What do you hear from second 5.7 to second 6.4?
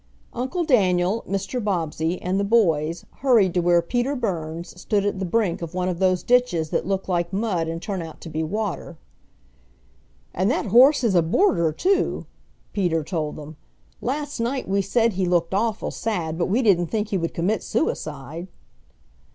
one of those